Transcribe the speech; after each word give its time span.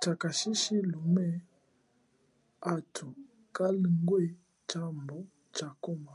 Chakashishi 0.00 0.76
lume, 0.90 1.28
athu 2.72 3.06
kalingwe 3.54 4.22
tshambu 4.68 5.18
cha 5.56 5.68
kuma. 5.82 6.14